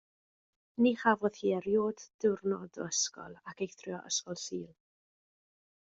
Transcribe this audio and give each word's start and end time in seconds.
Ni 0.85 0.93
chafodd 1.01 1.37
hi 1.41 1.51
erioed 1.57 2.07
diwrnod 2.25 2.81
o 2.87 2.87
ysgol 2.95 3.39
ac 3.53 3.63
eithrio 3.67 4.01
Ysgol 4.13 4.43
Sul. 4.49 4.69